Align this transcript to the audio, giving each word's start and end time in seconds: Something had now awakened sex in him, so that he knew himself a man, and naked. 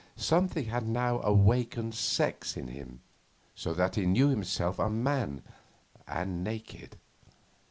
Something 0.15 0.65
had 0.65 0.87
now 0.87 1.21
awakened 1.21 1.93
sex 1.93 2.57
in 2.57 2.69
him, 2.69 3.01
so 3.53 3.71
that 3.75 3.93
he 3.93 4.07
knew 4.07 4.29
himself 4.29 4.79
a 4.79 4.89
man, 4.89 5.43
and 6.07 6.43
naked. 6.43 6.97